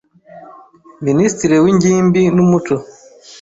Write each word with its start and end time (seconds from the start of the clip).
Minisitiri 1.05 1.55
w’Ingimbi 1.63 2.21
n’umuco, 2.35 2.75